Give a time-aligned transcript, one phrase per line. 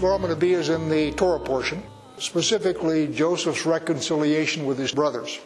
[0.00, 1.82] where I'm going to be is in the Torah portion,
[2.18, 5.38] specifically Joseph's reconciliation with his brothers.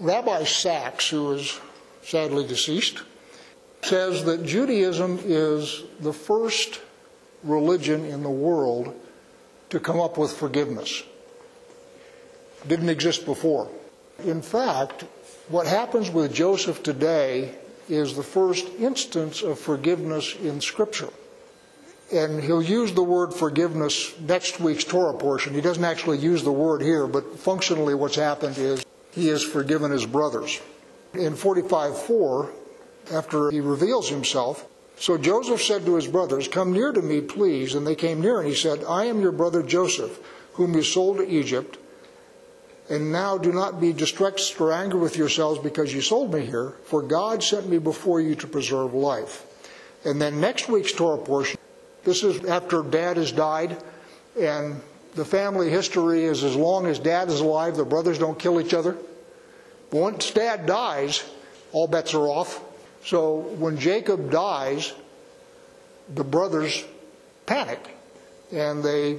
[0.00, 1.58] Rabbi Sacks, who is
[2.02, 3.02] sadly deceased,
[3.82, 6.80] says that Judaism is the first
[7.42, 8.94] religion in the world
[9.70, 11.02] to come up with forgiveness.
[12.62, 13.68] It Didn't exist before.
[14.24, 15.04] In fact,
[15.48, 17.54] what happens with Joseph today
[17.88, 21.10] is the first instance of forgiveness in Scripture.
[22.12, 25.54] And he'll use the word forgiveness next week's Torah portion.
[25.54, 29.90] He doesn't actually use the word here, but functionally what's happened is he has forgiven
[29.90, 30.60] his brothers.
[31.14, 32.50] In 45:4,
[33.10, 34.66] after he reveals himself,
[34.98, 37.74] so Joseph said to his brothers, Come near to me, please.
[37.74, 40.18] And they came near, and he said, I am your brother Joseph,
[40.54, 41.76] whom you sold to Egypt.
[42.88, 46.74] And now do not be distressed or angry with yourselves because you sold me here,
[46.84, 49.44] for God sent me before you to preserve life.
[50.04, 51.58] And then next week's Torah portion,
[52.06, 53.76] this is after dad has died,
[54.40, 54.80] and
[55.16, 58.72] the family history is as long as dad is alive, the brothers don't kill each
[58.72, 58.96] other.
[59.90, 61.28] Once dad dies,
[61.72, 62.62] all bets are off.
[63.04, 64.94] So when Jacob dies,
[66.14, 66.84] the brothers
[67.44, 67.80] panic
[68.52, 69.18] and they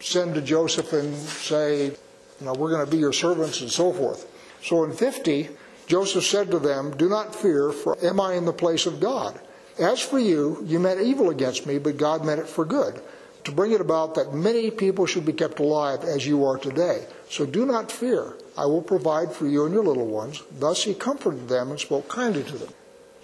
[0.00, 3.92] send to Joseph and say, you know, we're going to be your servants and so
[3.92, 4.26] forth.
[4.64, 5.50] So in 50,
[5.86, 9.38] Joseph said to them, Do not fear, for am I in the place of God?
[9.78, 13.00] As for you, you meant evil against me, but God meant it for good,
[13.44, 17.06] to bring it about that many people should be kept alive as you are today.
[17.30, 18.34] So do not fear.
[18.56, 20.42] I will provide for you and your little ones.
[20.58, 22.72] Thus he comforted them and spoke kindly to them.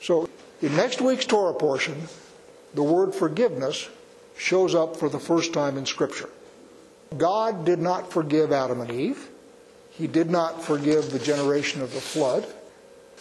[0.00, 0.28] So,
[0.62, 2.08] in next week's Torah portion,
[2.74, 3.88] the word forgiveness
[4.36, 6.30] shows up for the first time in Scripture.
[7.16, 9.28] God did not forgive Adam and Eve.
[9.90, 12.46] He did not forgive the generation of the flood.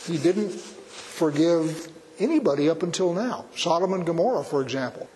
[0.06, 1.90] He didn't forgive
[2.20, 3.46] anybody up until now.
[3.56, 5.10] Sodom and Gomorrah, for example.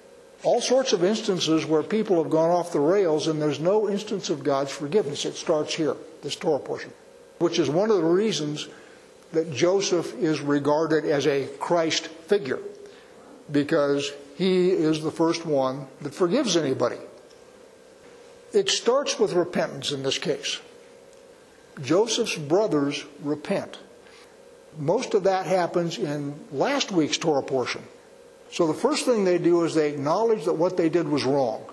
[0.43, 4.29] All sorts of instances where people have gone off the rails and there's no instance
[4.29, 5.25] of God's forgiveness.
[5.25, 6.91] It starts here, this Torah portion,
[7.39, 8.67] which is one of the reasons
[9.33, 12.59] that Joseph is regarded as a Christ figure
[13.51, 16.97] because he is the first one that forgives anybody.
[18.53, 20.59] It starts with repentance in this case.
[21.81, 23.77] Joseph's brothers repent.
[24.77, 27.81] Most of that happens in last week's Torah portion.
[28.51, 31.63] So the first thing they do is they acknowledge that what they did was wrong.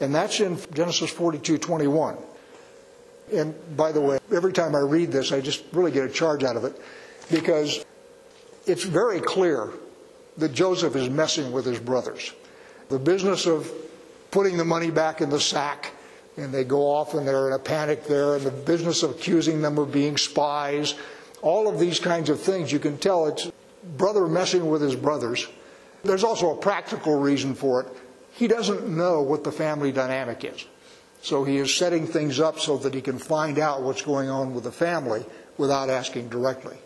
[0.00, 2.16] And that's in Genesis 42 21.
[3.32, 6.44] And by the way, every time I read this, I just really get a charge
[6.44, 6.80] out of it
[7.30, 7.84] because
[8.66, 9.70] it's very clear
[10.36, 12.32] that Joseph is messing with his brothers.
[12.88, 13.70] The business of
[14.30, 15.92] putting the money back in the sack,
[16.36, 19.62] and they go off and they're in a panic there, and the business of accusing
[19.62, 20.94] them of being spies,
[21.44, 23.52] all of these kinds of things, you can tell it's
[23.98, 25.46] brother messing with his brothers.
[26.02, 27.88] There's also a practical reason for it.
[28.32, 30.64] He doesn't know what the family dynamic is.
[31.20, 34.54] So he is setting things up so that he can find out what's going on
[34.54, 35.24] with the family
[35.58, 36.76] without asking directly.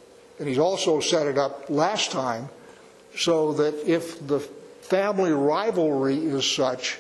[0.41, 2.49] And he's also set it up last time
[3.17, 6.99] so that if the family rivalry is such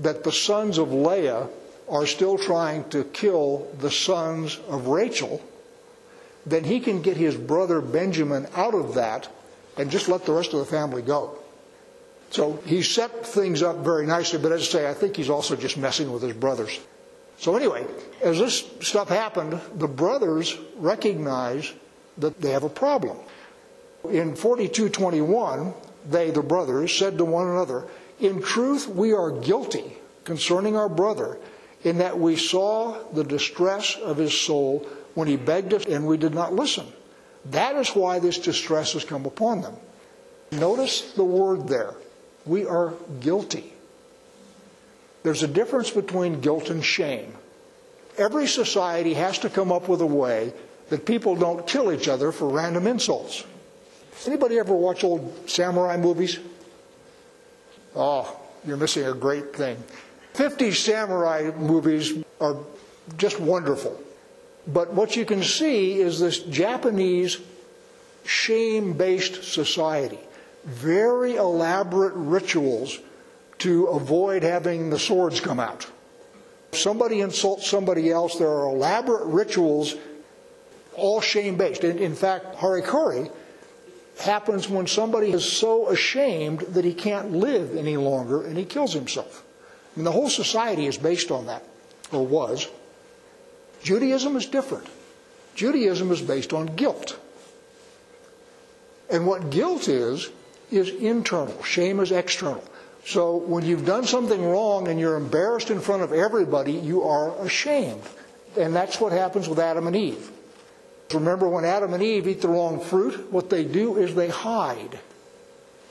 [0.00, 1.48] that the sons of Leah
[1.88, 5.40] are still trying to kill the sons of Rachel,
[6.46, 9.28] then he can get his brother Benjamin out of that
[9.76, 11.36] and just let the rest of the family go.
[12.30, 15.56] So he set things up very nicely, but as I say, I think he's also
[15.56, 16.78] just messing with his brothers.
[17.38, 17.86] So anyway,
[18.22, 21.72] as this stuff happened, the brothers recognize
[22.18, 23.18] that they have a problem.
[24.04, 25.74] In 4221,
[26.08, 27.86] they, the brothers, said to one another,
[28.20, 31.38] In truth, we are guilty concerning our brother,
[31.82, 34.86] in that we saw the distress of his soul
[35.16, 36.86] when he begged us and we did not listen.
[37.46, 39.74] That is why this distress has come upon them.
[40.52, 41.94] Notice the word there
[42.44, 43.72] we are guilty.
[45.24, 47.34] There's a difference between guilt and shame.
[48.16, 50.52] Every society has to come up with a way
[50.88, 53.44] that people don't kill each other for random insults.
[54.26, 56.38] Anybody ever watch old samurai movies?
[57.96, 59.76] Oh, you're missing a great thing.
[60.34, 62.58] 50 samurai movies are
[63.16, 64.00] just wonderful.
[64.66, 67.38] But what you can see is this Japanese
[68.24, 70.18] shame based society
[70.66, 72.98] very elaborate rituals
[73.58, 75.88] to avoid having the swords come out.
[76.72, 79.94] If Somebody insults somebody else, there are elaborate rituals,
[80.94, 81.84] all shame based.
[81.84, 83.30] In, in fact, harikari
[84.18, 88.92] happens when somebody is so ashamed that he can't live any longer and he kills
[88.92, 89.44] himself.
[89.94, 91.64] Mean, the whole society is based on that,
[92.12, 92.68] or was.
[93.82, 94.86] Judaism is different.
[95.54, 97.18] Judaism is based on guilt.
[99.10, 100.30] And what guilt is,
[100.70, 102.64] is internal, shame is external.
[103.04, 107.38] So when you've done something wrong and you're embarrassed in front of everybody, you are
[107.44, 108.02] ashamed.
[108.58, 110.30] And that's what happens with Adam and Eve.
[111.14, 113.30] Remember when Adam and Eve eat the wrong fruit?
[113.30, 114.98] What they do is they hide.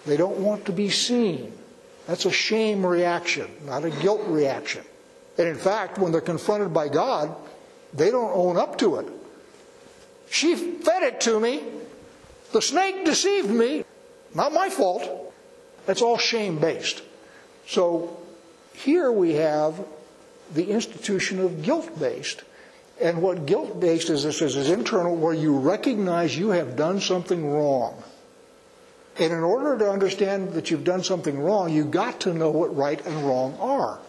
[0.05, 1.53] They don't want to be seen.
[2.05, 4.83] That's a shame reaction, not a guilt reaction.
[5.37, 7.33] And in fact, when they're confronted by God,
[7.95, 9.07] they don't own up to it.
[10.29, 11.63] She fed it to me.
[12.51, 13.85] The snake deceived me.
[14.33, 15.33] Not my fault.
[15.85, 17.01] That's all shame based.
[17.67, 18.17] So
[18.73, 19.79] here we have
[20.53, 22.43] the institution of guilt based.
[22.99, 27.01] And what guilt based is, this is, is internal, where you recognize you have done
[27.01, 28.01] something wrong.
[29.17, 32.75] And in order to understand that you've done something wrong, you've got to know what
[32.75, 33.99] right and wrong are.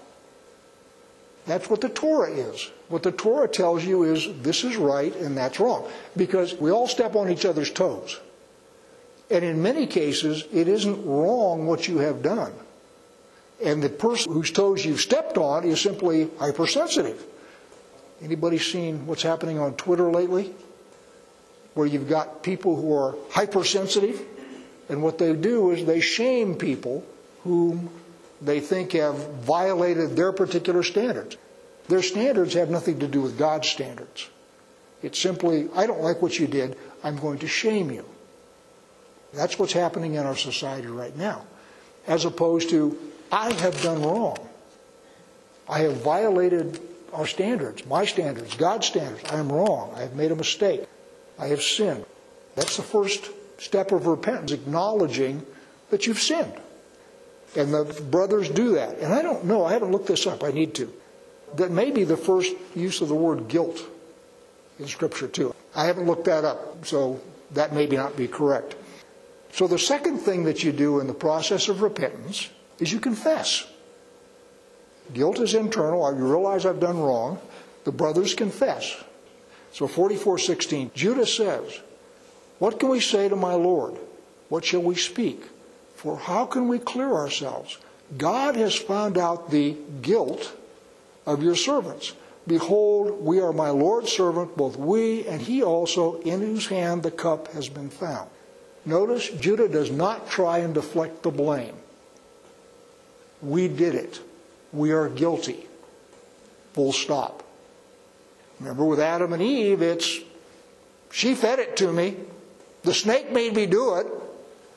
[1.47, 2.71] That's what the Torah is.
[2.89, 5.89] What the Torah tells you is this is right and that's wrong.
[6.17, 8.21] Because we all step on each other's toes.
[9.31, 12.53] And in many cases, it isn't wrong what you have done.
[13.65, 17.25] And the person whose toes you've stepped on is simply hypersensitive.
[18.23, 20.55] Anybody seen what's happening on Twitter lately?
[21.75, 24.23] Where you've got people who are hypersensitive,
[24.89, 27.05] and what they do is they shame people
[27.45, 27.91] whom
[28.41, 31.37] they think have violated their particular standards.
[31.89, 34.29] Their standards have nothing to do with God's standards.
[35.03, 38.05] It's simply, I don't like what you did, I'm going to shame you.
[39.33, 41.45] That's what's happening in our society right now.
[42.07, 42.99] As opposed to,
[43.31, 44.39] I have done wrong.
[45.69, 46.81] I have violated
[47.13, 49.31] our standards, my standards, God's standards.
[49.31, 49.93] I am wrong.
[49.95, 50.87] I have made a mistake.
[51.39, 52.05] I have sinned.
[52.55, 53.29] That's the first
[53.59, 55.45] step of repentance, acknowledging
[55.91, 56.55] that you've sinned.
[57.57, 58.99] And the brothers do that.
[58.99, 60.93] And I don't know, I haven't looked this up, I need to.
[61.55, 63.81] That may be the first use of the word guilt
[64.79, 65.55] in Scripture, too.
[65.75, 67.21] I haven't looked that up, so
[67.53, 68.77] that may not be correct.
[69.53, 73.67] So the second thing that you do in the process of repentance is you confess.
[75.15, 76.05] Guilt is internal.
[76.05, 77.39] I realize I've done wrong.
[77.85, 78.97] The brothers confess.
[79.73, 81.81] So 44:16, Judah says,
[82.59, 83.95] "What can we say to my Lord?
[84.49, 85.43] What shall we speak?
[85.97, 87.79] For how can we clear ourselves?
[88.17, 90.53] God has found out the guilt
[91.27, 92.13] of your servants.
[92.47, 97.11] Behold, we are my Lord's servant, both we and he also, in whose hand the
[97.11, 98.31] cup has been found."
[98.85, 101.75] Notice Judah does not try and deflect the blame.
[103.43, 104.21] We did it.
[104.73, 105.67] We are guilty.
[106.75, 107.43] Full stop.
[108.61, 110.21] Remember with Adam and Eve, it's
[111.11, 112.17] she fed it to me.
[112.85, 114.07] The snake made me do it.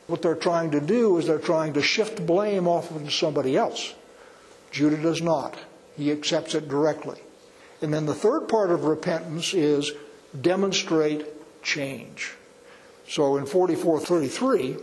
[0.09, 3.93] What they're trying to do is they're trying to shift blame off of somebody else.
[4.71, 5.55] Judah does not.
[5.95, 7.19] He accepts it directly.
[7.83, 9.91] And then the third part of repentance is
[10.41, 11.27] demonstrate
[11.61, 12.33] change.
[13.07, 14.77] So in 44:33,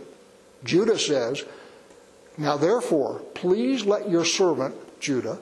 [0.63, 1.43] Judah says,
[2.37, 5.39] "Now therefore, please let your servant Judah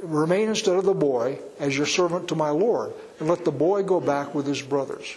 [0.00, 3.82] remain instead of the boy as your servant to my Lord, and let the boy
[3.82, 5.16] go back with his brothers."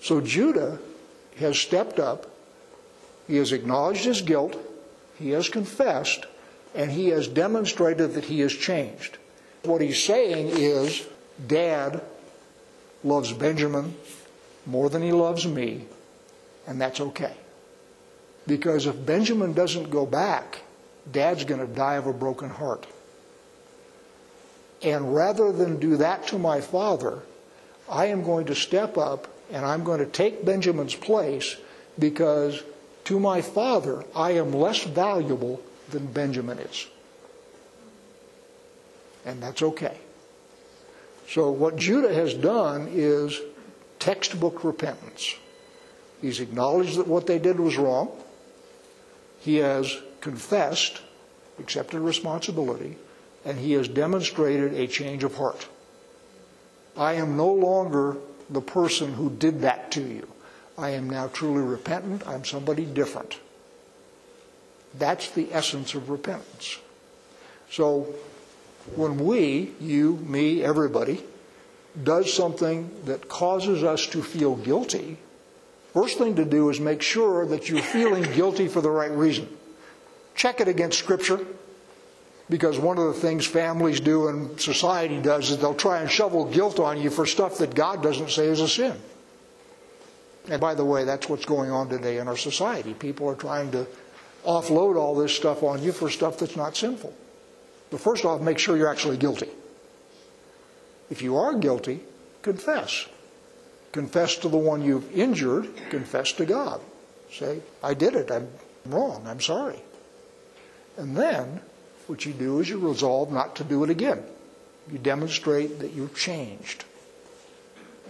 [0.00, 0.78] So Judah
[1.38, 2.29] has stepped up.
[3.30, 4.56] He has acknowledged his guilt.
[5.16, 6.26] He has confessed,
[6.74, 9.18] and he has demonstrated that he has changed.
[9.62, 11.06] What he's saying is,
[11.46, 12.02] Dad
[13.04, 13.94] loves Benjamin
[14.66, 15.84] more than he loves me,
[16.66, 17.34] and that's okay.
[18.48, 20.62] Because if Benjamin doesn't go back,
[21.12, 22.84] dad's going to die of a broken heart.
[24.82, 27.20] And rather than do that to my father,
[27.88, 31.56] I am going to step up and I'm going to take Benjamin's place
[31.96, 32.62] because
[33.10, 36.86] to my father, I am less valuable than Benjamin is.
[39.26, 39.98] And that's okay.
[41.28, 43.40] So, what Judah has done is
[43.98, 45.34] textbook repentance.
[46.22, 48.12] He's acknowledged that what they did was wrong.
[49.40, 51.00] He has confessed,
[51.58, 52.96] accepted responsibility,
[53.44, 55.66] and he has demonstrated a change of heart.
[56.96, 60.28] I am no longer the person who did that to you.
[60.78, 62.26] I am now truly repentant.
[62.26, 63.38] I'm somebody different.
[64.98, 66.78] That's the essence of repentance.
[67.70, 68.14] So
[68.96, 71.22] when we, you, me, everybody,
[72.02, 75.18] does something that causes us to feel guilty,
[75.92, 79.48] First thing to do is make sure that you're feeling guilty for the right reason.
[80.36, 81.44] Check it against Scripture,
[82.48, 86.44] because one of the things families do and society does is they'll try and shovel
[86.44, 88.96] guilt on you for stuff that God doesn't say is a sin.
[90.48, 92.94] And by the way, that's what's going on today in our society.
[92.94, 93.86] People are trying to
[94.44, 97.12] offload all this stuff on you for stuff that's not sinful.
[97.90, 99.48] But first off, make sure you're actually guilty.
[101.10, 102.00] If you are guilty,
[102.42, 103.06] confess.
[103.92, 106.80] Confess to the one you've injured, confess to God.
[107.32, 108.48] Say, I did it, I'm
[108.86, 109.80] wrong, I'm sorry.
[110.96, 111.60] And then
[112.06, 114.22] what you do is you resolve not to do it again.
[114.90, 116.84] You demonstrate that you've changed.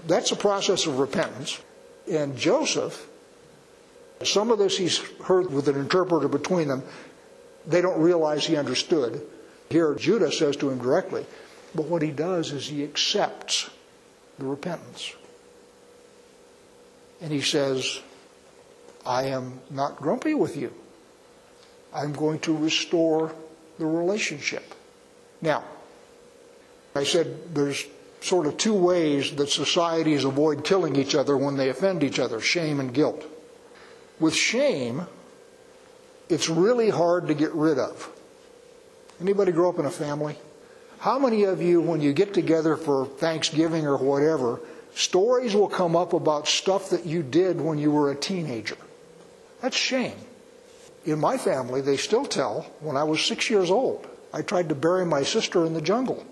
[0.07, 1.61] That's a process of repentance.
[2.11, 3.09] And Joseph,
[4.25, 6.83] some of this he's heard with an interpreter between them.
[7.67, 9.23] They don't realize he understood.
[9.69, 11.25] Here, Judah says to him directly,
[11.75, 13.71] but what he does is he accepts
[14.39, 15.15] the repentance.
[17.21, 18.01] And he says,
[19.07, 20.73] I am not grumpy with you.
[21.95, 23.33] I'm going to restore
[23.79, 24.75] the relationship.
[25.41, 25.65] Now,
[26.95, 27.85] I said there's
[28.21, 32.41] sort of two ways that societies avoid killing each other when they offend each other
[32.41, 33.25] shame and guilt.
[34.19, 35.07] With shame,
[36.29, 38.11] it's really hard to get rid of.
[39.21, 40.37] Anybody grow up in a family?
[40.99, 44.61] How many of you, when you get together for Thanksgiving or whatever,
[44.95, 48.77] stories will come up about stuff that you did when you were a teenager?
[49.63, 50.17] That's shame.
[51.07, 54.75] In my family, they still tell when I was six years old, I tried to
[54.75, 56.25] bury my sister in the jungle.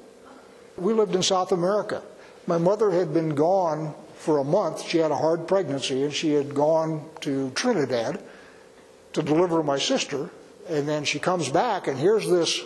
[0.78, 2.02] We lived in South America.
[2.46, 4.82] My mother had been gone for a month.
[4.82, 8.22] She had a hard pregnancy, and she had gone to Trinidad
[9.12, 10.30] to deliver my sister.
[10.68, 12.60] And then she comes back, and here's this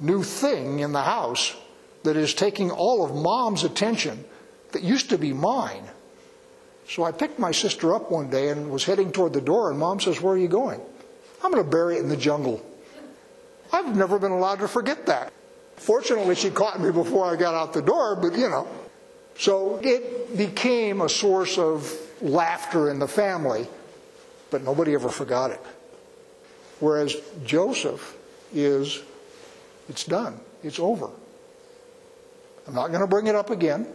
[0.00, 1.54] new thing in the house
[2.02, 4.24] that is taking all of mom's attention
[4.72, 5.84] that used to be mine.
[6.88, 9.78] So I picked my sister up one day and was heading toward the door, and
[9.78, 10.80] mom says, Where are you going?
[11.42, 12.64] I'm going to bury it in the jungle.
[13.72, 15.32] I've never been allowed to forget that.
[15.76, 18.68] Fortunately, she caught me before I got out the door, but you know.
[19.36, 23.66] So it became a source of laughter in the family,
[24.50, 25.60] but nobody ever forgot it.
[26.80, 28.16] Whereas Joseph
[28.52, 29.02] is
[29.88, 30.40] it's done.
[30.62, 31.10] It's over.
[32.66, 33.86] I'm not going to bring it up again.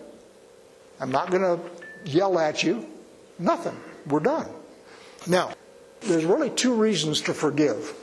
[1.00, 1.59] I'm not going to
[2.05, 2.86] yell at you.
[3.39, 3.77] Nothing.
[4.05, 4.48] We're done.
[5.27, 5.53] Now,
[6.01, 7.93] there's really two reasons to forgive.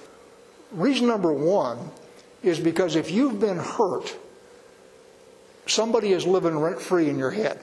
[0.72, 1.90] Reason number one
[2.46, 4.16] is because if you've been hurt,
[5.66, 7.58] somebody is living rent free in your head.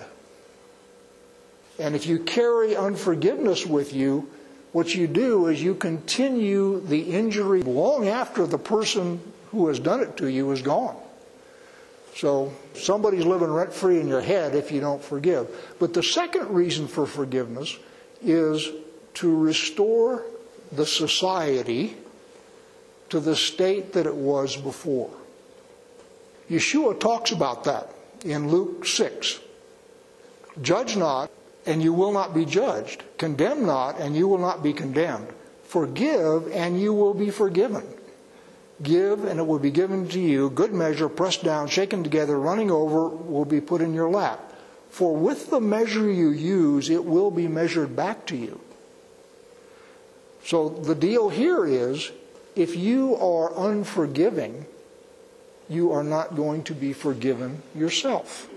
[1.80, 4.30] And if you carry unforgiveness with you,
[4.74, 9.22] what you do is you continue the injury long after the person
[9.52, 10.98] who has done it to you is gone.
[12.16, 15.76] So somebody's living rent free in your head if you don't forgive.
[15.80, 17.76] But the second reason for forgiveness
[18.22, 18.70] is
[19.16, 20.26] to restore
[20.72, 21.96] the society
[23.14, 25.12] to the state that it was before.
[26.50, 27.94] Yeshua talks about that
[28.26, 29.40] in Luke 6.
[30.64, 31.30] Judge not,
[31.68, 33.04] and you will not be judged.
[33.20, 35.28] Condemn not, and you will not be condemned.
[35.64, 37.84] Forgive, and you will be forgiven.
[38.82, 40.50] Give, and it will be given to you.
[40.50, 44.56] Good measure, pressed down, shaken together, running over, will be put in your lap.
[44.90, 48.60] For with the measure you use, it will be measured back to you.
[50.44, 52.12] So the deal here is
[52.56, 54.66] if you are unforgiving,
[55.70, 58.48] you are not going to be forgiven yourself.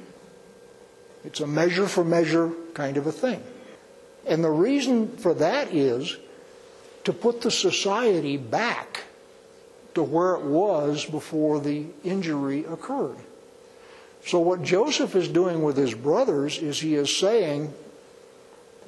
[1.25, 3.43] It's a measure for measure kind of a thing.
[4.27, 6.17] And the reason for that is
[7.05, 9.05] to put the society back
[9.95, 13.17] to where it was before the injury occurred.
[14.27, 17.73] So, what Joseph is doing with his brothers is he is saying,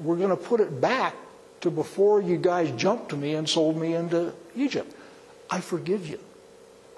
[0.00, 1.14] We're going to put it back
[1.60, 4.92] to before you guys jumped to me and sold me into Egypt.
[5.50, 6.20] I forgive you.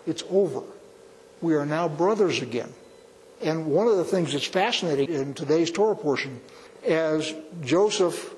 [0.06, 0.62] It's over.
[1.40, 2.72] We are now brothers again.
[3.42, 6.40] And one of the things that's fascinating in today's Torah portion,
[6.86, 8.34] as Joseph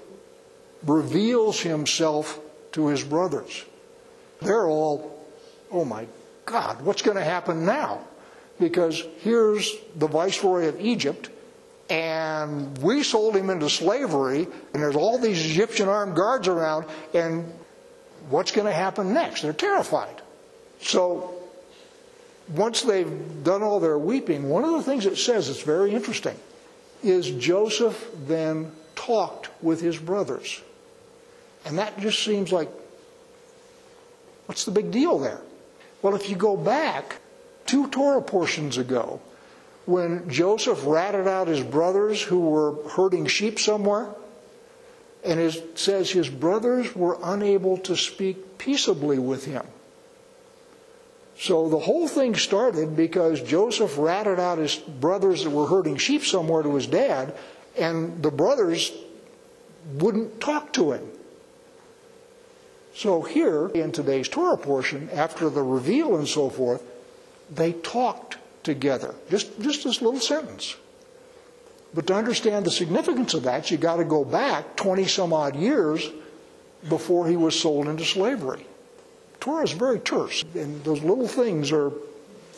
[0.87, 2.39] reveals himself
[2.73, 3.65] to his brothers,
[4.41, 5.13] they're all
[5.73, 6.07] oh my
[6.45, 8.01] God, what's going to happen now?
[8.61, 11.31] Because here's the viceroy of Egypt,
[11.89, 17.53] and we sold him into slavery, and there's all these Egyptian armed guards around, and
[18.31, 19.43] what's going to happen next?
[19.43, 20.23] They're terrified.
[20.81, 21.35] So
[22.49, 26.37] once they've done all their weeping, one of the things it says that's very interesting
[27.03, 30.63] is Joseph then talked with his brothers.
[31.65, 32.69] And that just seems like,
[34.47, 35.41] what's the big deal there?
[36.03, 37.19] Well, if you go back
[37.67, 39.21] two Torah portions ago,
[39.87, 44.09] when Joseph ratted out his brothers who were herding sheep somewhere,
[45.25, 49.65] and it says his brothers were unable to speak peaceably with him.
[51.39, 56.25] So the whole thing started because Joseph ratted out his brothers that were herding sheep
[56.25, 57.35] somewhere to his dad,
[57.77, 58.93] and the brothers
[59.95, 61.09] wouldn't talk to him.
[62.95, 66.83] So here in today's Torah portion, after the reveal and so forth,
[67.51, 69.15] they talked together.
[69.31, 70.77] Just, just this little sentence.
[71.95, 75.57] But to understand the significance of that, you got to go back 20 some odd
[75.57, 76.09] years
[76.89, 78.67] before he was sold into slavery
[79.43, 81.91] Torah is very terse, and those little things are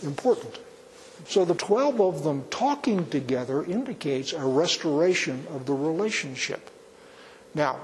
[0.03, 0.59] important.
[1.27, 6.69] So the 12 of them talking together indicates a restoration of the relationship.
[7.55, 7.81] Now,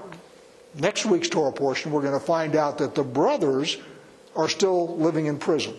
[0.75, 3.79] next week's Torah portion, we're going to find out that the brothers
[4.35, 5.73] are still living in prison.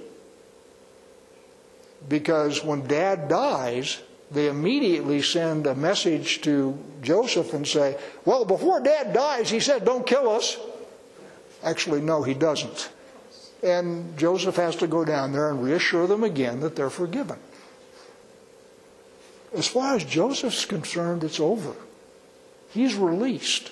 [2.09, 4.01] Because when dad dies,
[4.33, 9.85] they immediately send a message to Joseph and say, Well, before dad dies, he said,
[9.85, 10.57] Don't kill us.
[11.63, 12.91] Actually, no, he doesn't.
[13.63, 17.39] And Joseph has to go down there and reassure them again that they're forgiven.
[19.55, 21.75] As far as Joseph's concerned, it's over.
[22.71, 23.71] He's released.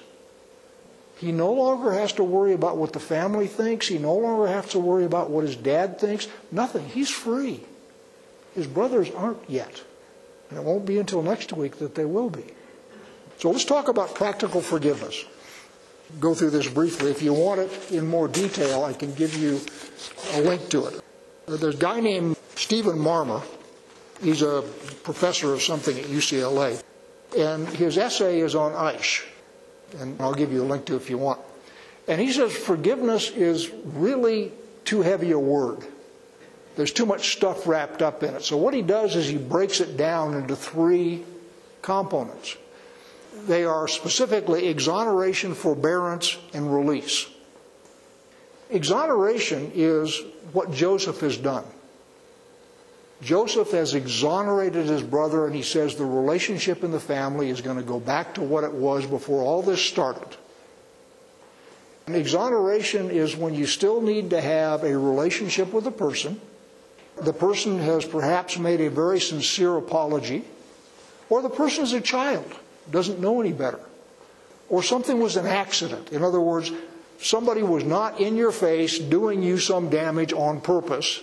[1.17, 3.89] He no longer has to worry about what the family thinks.
[3.89, 6.29] He no longer has to worry about what his dad thinks.
[6.53, 6.87] Nothing.
[6.87, 7.65] He's free.
[8.55, 9.83] His brothers aren't yet.
[10.51, 12.45] And it won't be until next week that they will be.
[13.39, 15.25] So let's talk about practical forgiveness.
[16.19, 17.11] Go through this briefly.
[17.11, 19.61] If you want it in more detail, I can give you
[20.35, 21.01] a link to it.
[21.47, 23.43] There's a guy named Stephen Marmer.
[24.21, 24.63] He's a
[25.05, 26.83] professor of something at UCLA.
[27.39, 29.25] And his essay is on Aish.
[29.99, 31.41] And I'll give you a link to it if you want.
[32.09, 34.53] And he says forgiveness is really
[34.85, 35.87] too heavy a word.
[36.77, 38.43] There's too much stuff wrapped up in it.
[38.43, 41.25] So what he does is he breaks it down into three
[41.83, 42.57] components.
[43.47, 47.27] They are specifically exoneration, forbearance, and release.
[48.71, 50.21] Exoneration is
[50.53, 51.65] what Joseph has done.
[53.23, 57.77] Joseph has exonerated his brother, and he says the relationship in the family is going
[57.77, 60.37] to go back to what it was before all this started.
[62.07, 66.41] And exoneration is when you still need to have a relationship with a person.
[67.17, 70.45] The person has perhaps made a very sincere apology,
[71.29, 72.51] or the person is a child,
[72.91, 73.81] doesn't know any better,
[74.69, 76.13] or something was an accident.
[76.13, 76.73] In other words,
[77.21, 81.23] somebody was not in your face doing you some damage on purpose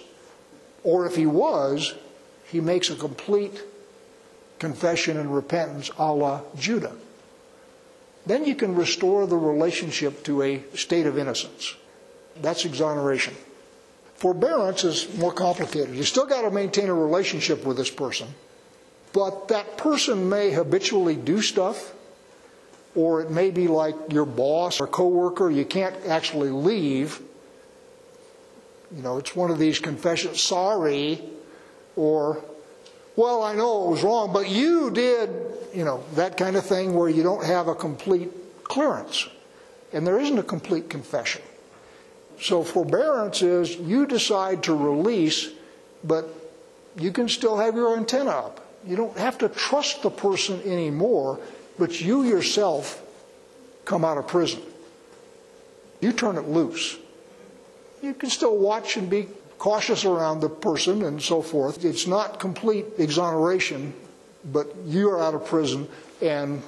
[0.88, 1.96] or if he was,
[2.46, 3.62] he makes a complete
[4.58, 6.96] confession and repentance a la Judah.
[8.26, 11.76] Then you can restore the relationship to a state of innocence.
[12.42, 13.36] That's exoneration.
[14.18, 15.96] Forbearance is more complicated.
[15.96, 18.28] You still got to maintain a relationship with this person,
[19.14, 21.94] but that person may habitually do stuff,
[22.96, 25.50] or it may be like your boss or coworker.
[25.50, 27.22] You can't actually leave
[28.96, 31.22] you know, it's one of these confessions, sorry,
[31.96, 32.44] or,
[33.16, 35.30] well, I know it was wrong, but you did,
[35.74, 38.32] you know, that kind of thing where you don't have a complete
[38.64, 39.28] clearance.
[39.92, 41.42] And there isn't a complete confession.
[42.40, 45.50] So forbearance is you decide to release,
[46.04, 46.28] but
[46.98, 48.66] you can still have your antenna up.
[48.86, 51.40] You don't have to trust the person anymore,
[51.78, 53.04] but you yourself
[53.86, 54.62] come out of prison.
[56.00, 56.98] You turn it loose
[58.02, 61.84] you can still watch and be cautious around the person and so forth.
[61.84, 63.94] It's not complete exoneration,
[64.46, 65.88] but you are out of prison
[66.22, 66.62] and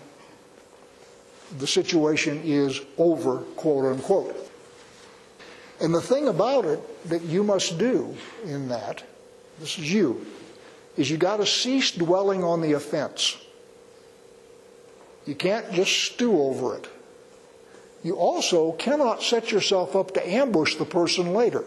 [1.58, 4.49] the situation is over, quote unquote.
[5.82, 9.04] And the thing about it that you must do in that,
[9.60, 10.26] this is you,
[10.98, 13.38] is you got to cease dwelling on the offense.
[15.26, 16.88] You can't just stew over it
[18.04, 21.66] you also cannot set yourself up to ambush the person later.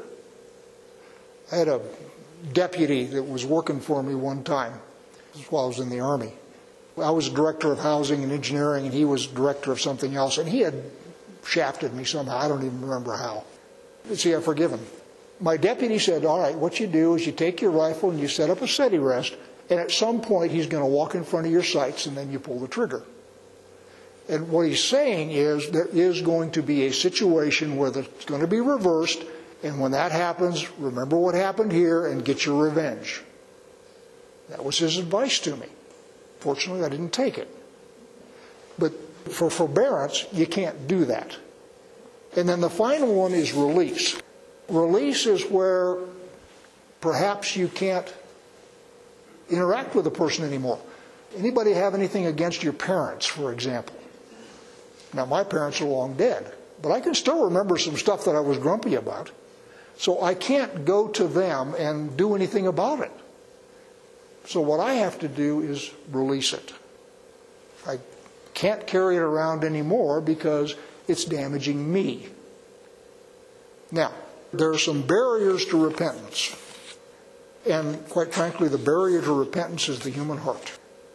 [1.51, 1.81] I had a
[2.53, 4.81] deputy that was working for me one time
[5.51, 6.33] while I was in the Army.
[6.97, 10.49] I was director of housing and engineering, and he was director of something else, and
[10.49, 10.75] he had
[11.45, 12.37] shafted me somehow.
[12.37, 13.45] I don't even remember how.
[14.15, 14.85] See, I forgive him.
[15.41, 18.29] My deputy said, All right, what you do is you take your rifle and you
[18.29, 19.37] set up a steady rest,
[19.71, 22.31] and at some point he's going to walk in front of your sights, and then
[22.31, 23.03] you pull the trigger.
[24.29, 28.41] And what he's saying is there is going to be a situation where it's going
[28.41, 29.25] to be reversed,
[29.63, 33.23] and when that happens, remember what happened here and get your revenge.
[34.49, 35.67] That was his advice to me.
[36.41, 37.49] Fortunately, I didn't take it.
[38.79, 38.93] But
[39.33, 41.37] for forbearance, you can't do that.
[42.37, 44.21] And then the final one is release.
[44.69, 45.99] Release is where
[47.01, 48.13] perhaps you can't
[49.51, 50.79] interact with the person anymore.
[51.37, 53.97] Anybody have anything against your parents, for example?
[55.15, 58.41] Now, my parents are long dead, but I can still remember some stuff that I
[58.41, 59.31] was grumpy about.
[59.99, 63.13] So I can't go to them and do anything about it.
[64.47, 66.73] So what I have to do is release it.
[67.87, 67.99] I
[68.55, 70.75] can't carry it around anymore because
[71.09, 72.29] it's damaging me.
[73.91, 74.13] Now,
[74.53, 76.57] there are some barriers to repentance.
[77.67, 80.73] And quite frankly, the barrier to repentance is the human heart,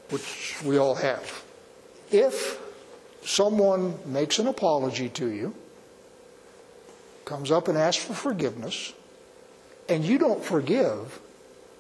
[0.09, 1.43] which we all have.
[2.11, 2.59] If
[3.23, 5.53] someone makes an apology to you
[7.25, 8.93] comes up and asks for forgiveness,
[9.89, 11.19] and you don't forgive,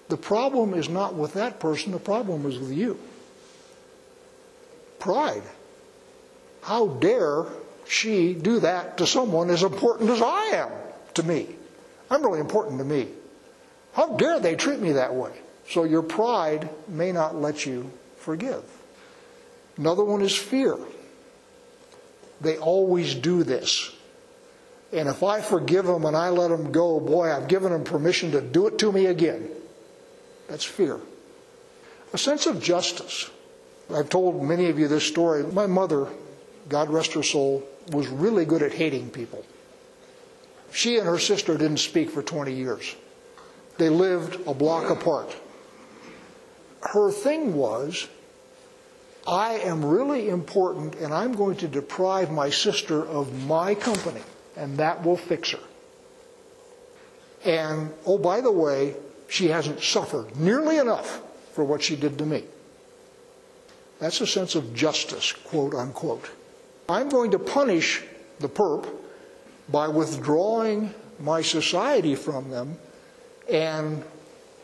[0.09, 2.99] the problem is not with that person, the problem is with you.
[4.99, 5.43] Pride.
[6.61, 7.45] How dare
[7.89, 10.69] she do that to someone as important as I am
[11.15, 11.55] to me?
[12.09, 13.07] I'm really important to me.
[13.93, 15.31] How dare they treat me that way?
[15.69, 18.63] So your pride may not let you forgive.
[19.77, 20.77] Another one is fear.
[22.41, 23.91] They always do this.
[24.93, 28.31] And if I forgive them and I let them go, boy, I've given them permission
[28.31, 29.49] to do it to me again.
[30.47, 30.99] That's fear.
[32.13, 33.29] A sense of justice.
[33.93, 35.43] I've told many of you this story.
[35.43, 36.07] My mother,
[36.69, 39.45] God rest her soul, was really good at hating people.
[40.71, 42.95] She and her sister didn't speak for 20 years.
[43.77, 45.35] They lived a block apart.
[46.81, 48.07] Her thing was,
[49.27, 54.21] I am really important and I'm going to deprive my sister of my company,
[54.55, 55.59] and that will fix her.
[57.45, 58.95] And, oh, by the way,
[59.27, 61.21] she hasn't suffered nearly enough
[61.53, 62.43] for what she did to me.
[63.99, 66.29] That's a sense of justice, quote unquote.
[66.89, 68.03] I'm going to punish
[68.39, 68.87] the perp
[69.69, 72.77] by withdrawing my society from them,
[73.51, 74.03] and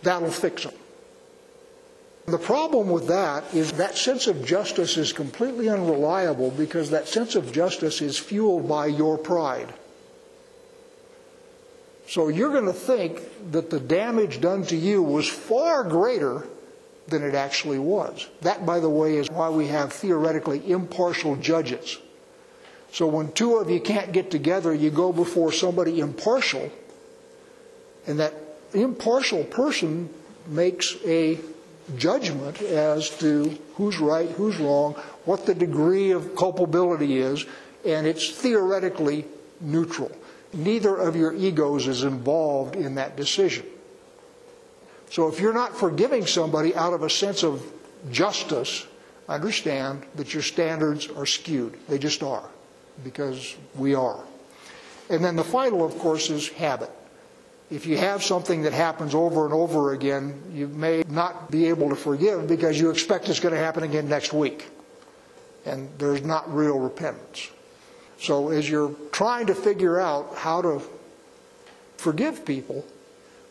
[0.04, 0.74] that'll fix them.
[2.26, 7.36] The problem with that is that sense of justice is completely unreliable because that sense
[7.36, 9.74] of justice is fueled by your pride.
[12.08, 13.20] So you're going to think
[13.52, 16.48] that the damage done to you was far greater
[17.08, 18.30] than it actually was.
[18.42, 21.98] That, by the way, is why we have theoretically impartial judges.
[22.94, 26.72] So when two of you can't get together, you go before somebody impartial,
[28.06, 28.34] and that
[28.74, 30.14] impartial person
[30.48, 31.40] makes a
[31.98, 34.94] judgment as to who's right, who's wrong,
[35.26, 37.46] what the degree of culpability is,
[37.84, 39.26] and it's theoretically
[39.60, 40.12] neutral.
[40.54, 43.66] Neither of your egos is involved in that decision.
[45.10, 47.64] So if you're not forgiving somebody out of a sense of
[48.12, 48.86] justice,
[49.28, 51.80] understand that your standards are skewed.
[51.88, 52.48] They just are,
[53.04, 54.20] because we are.
[55.10, 56.90] And then the final, of course, is habit.
[57.70, 61.90] If you have something that happens over and over again, you may not be able
[61.90, 64.70] to forgive because you expect it's going to happen again next week.
[65.66, 67.50] And there's not real repentance.
[68.20, 70.82] So as you're trying to figure out how to
[71.98, 72.86] forgive people,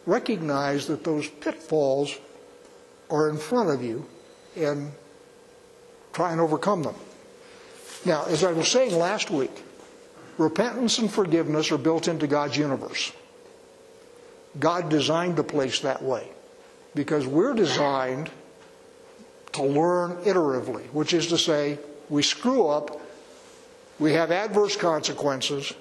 [0.06, 2.16] recognize that those pitfalls
[3.10, 4.06] are in front of you
[4.56, 4.92] and
[6.12, 6.94] try and overcome them.
[8.04, 9.62] Now, as I was saying last week,
[10.38, 13.12] repentance and forgiveness are built into God's universe.
[14.58, 16.28] God designed the place that way
[16.94, 18.30] because we're designed
[19.52, 23.00] to learn iteratively, which is to say, we screw up,
[23.98, 25.72] we have adverse consequences,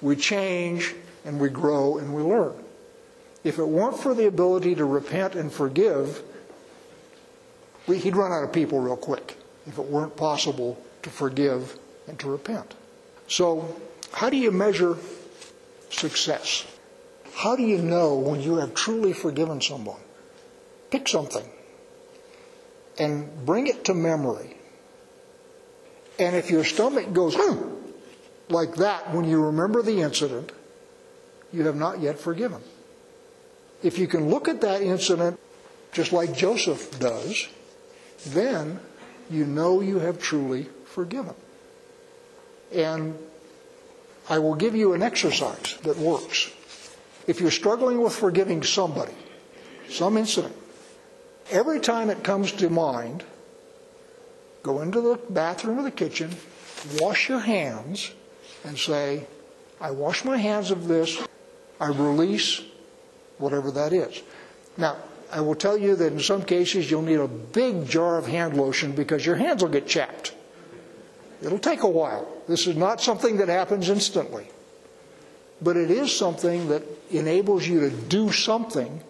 [0.00, 0.94] we change,
[1.24, 2.54] and we grow and we learn.
[3.44, 6.22] If it weren't for the ability to repent and forgive,
[7.86, 12.18] we, he'd run out of people real quick if it weren't possible to forgive and
[12.20, 12.74] to repent.
[13.28, 13.76] So,
[14.12, 14.96] how do you measure
[15.90, 16.66] success?
[17.34, 20.00] How do you know when you have truly forgiven someone?
[20.90, 21.48] Pick something
[22.98, 24.56] and bring it to memory.
[26.18, 27.72] And if your stomach goes hmm,
[28.48, 30.52] like that when you remember the incident,
[31.52, 32.60] you have not yet forgiven.
[33.82, 35.40] If you can look at that incident
[35.92, 37.48] just like Joseph does,
[38.26, 38.80] then
[39.30, 41.34] you know you have truly forgiven.
[42.72, 43.18] And
[44.28, 46.50] I will give you an exercise that works.
[47.26, 49.14] If you're struggling with forgiving somebody,
[49.88, 50.54] some incident,
[51.50, 53.24] every time it comes to mind,
[54.62, 56.30] go into the bathroom or the kitchen,
[57.00, 58.12] wash your hands,
[58.64, 59.26] and say,
[59.80, 61.20] I wash my hands of this,
[61.80, 62.62] I release
[63.38, 64.22] whatever that is.
[64.76, 64.96] Now,
[65.32, 68.56] I will tell you that in some cases you'll need a big jar of hand
[68.56, 70.34] lotion because your hands will get chapped.
[71.42, 72.28] It'll take a while.
[72.46, 74.46] This is not something that happens instantly
[75.62, 79.00] but it is something that enables you to do something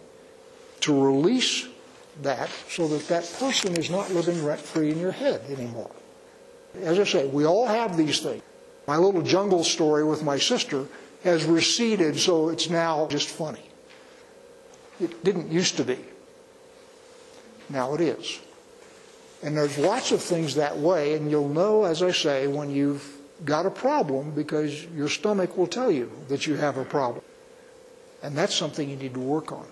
[0.80, 1.66] to release
[2.20, 5.90] that so that that person is not living rent free in your head anymore.
[6.82, 8.42] As I say, we all have these things.
[8.86, 10.86] My little jungle story with my sister
[11.24, 13.62] has receded, so it's now just funny.
[15.00, 15.98] It didn't used to be.
[17.70, 18.40] Now it is.
[19.42, 23.04] And there's lots of things that way, and you'll know, as I say, when you've
[23.44, 27.24] got a problem because your stomach will tell you that you have a problem.
[28.22, 29.66] And that's something you need to work on.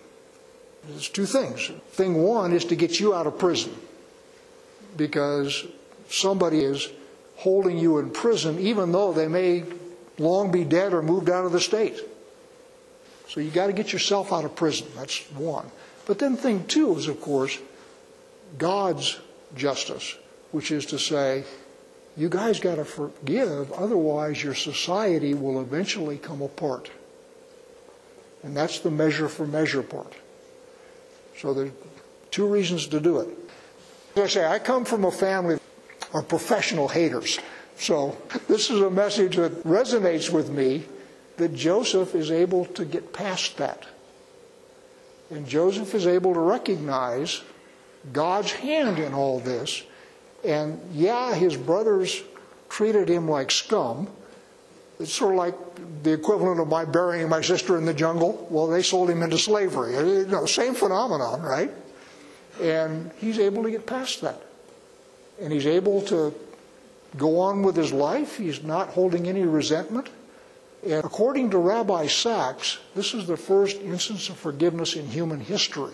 [0.89, 1.71] There's two things.
[1.93, 3.75] Thing one is to get you out of prison
[4.97, 5.67] because
[6.09, 6.89] somebody is
[7.37, 9.65] holding you in prison even though they may
[10.19, 12.01] long be dead or moved out of the state.
[13.29, 14.89] So you got to get yourself out of prison.
[14.97, 15.71] That's one.
[16.07, 17.59] But then thing two is, of course,
[18.59, 19.21] God's
[19.55, 20.17] justice,
[20.53, 21.45] which is to say,
[22.17, 26.91] you guys got to forgive, otherwise your society will eventually come apart.
[28.43, 30.15] And that's the measure for measure part.
[31.39, 31.73] So there's
[32.31, 33.29] two reasons to do it.
[34.17, 35.59] As I say, I come from a family
[36.13, 37.39] of professional haters.
[37.77, 38.17] So
[38.49, 40.85] this is a message that resonates with me
[41.37, 43.87] that Joseph is able to get past that.
[45.31, 47.43] And Joseph is able to recognize
[48.13, 49.83] God's hand in all this.
[50.45, 52.23] And yeah, his brothers
[52.69, 54.09] treated him like scum.
[54.99, 58.47] It's sort of like the equivalent of my burying my sister in the jungle.
[58.51, 59.97] Well, they sold him into slavery.
[59.97, 61.71] Uh, you know, same phenomenon, right?
[62.61, 64.43] And he's able to get past that.
[65.41, 66.35] And he's able to
[67.17, 68.37] go on with his life.
[68.37, 70.09] He's not holding any resentment.
[70.83, 75.93] And according to Rabbi Sacks, this is the first instance of forgiveness in human history.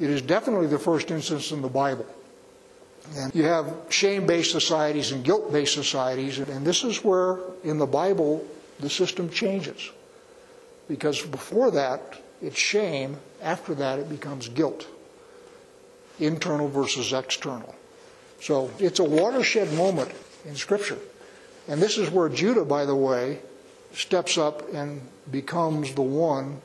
[0.00, 2.06] It is definitely the first instance in the Bible.
[3.16, 7.78] And you have shame based societies and guilt based societies, and this is where in
[7.78, 8.44] the Bible
[8.80, 9.90] the system changes.
[10.88, 12.00] Because before that,
[12.42, 14.86] it's shame, after that, it becomes guilt
[16.18, 17.74] internal versus external.
[18.40, 20.12] So it's a watershed moment
[20.44, 20.98] in Scripture.
[21.68, 23.40] And this is where Judah, by the way,
[23.92, 26.60] steps up and becomes the one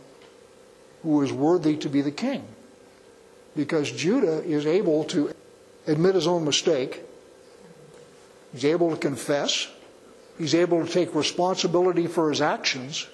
[1.03, 2.45] who is worthy to be the king.
[3.55, 5.33] Because Judah is able to
[5.87, 7.03] admit his own mistake,
[8.53, 9.67] he's able to confess,
[10.37, 13.07] he's able to take responsibility for his actions,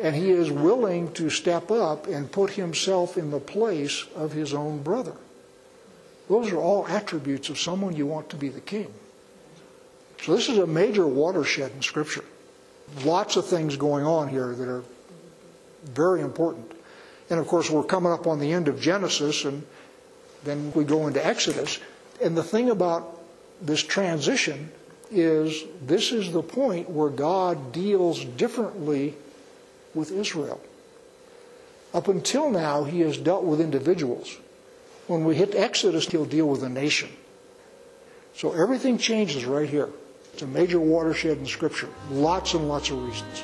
[0.00, 4.54] and he is willing to step up and put himself in the place of his
[4.54, 5.14] own brother.
[6.28, 8.92] Those are all attributes of someone you want to be the king.
[10.22, 12.24] So this is a major watershed in Scripture.
[13.04, 14.84] Lots of things going on here that are
[15.84, 16.72] very important.
[17.30, 19.64] And of course, we're coming up on the end of Genesis, and
[20.44, 21.78] then we go into Exodus.
[22.22, 23.20] And the thing about
[23.60, 24.70] this transition
[25.10, 29.14] is this is the point where God deals differently
[29.94, 30.60] with Israel.
[31.94, 34.36] Up until now, he has dealt with individuals.
[35.06, 37.08] When we hit Exodus, he'll deal with a nation.
[38.34, 39.88] So everything changes right here.
[40.32, 41.88] It's a major watershed in Scripture.
[42.10, 43.42] Lots and lots of reasons.